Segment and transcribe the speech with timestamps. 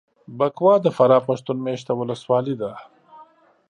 [0.37, 2.71] بکوا دفراه پښتون مېشته ولسوالي ده